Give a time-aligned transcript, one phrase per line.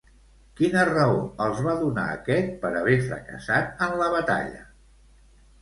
[0.59, 4.69] Quina raó els va donar aquest per haver fracassat en la batalla?